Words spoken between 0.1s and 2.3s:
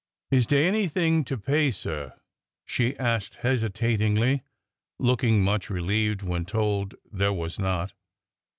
Is dey anything to pay, sir?"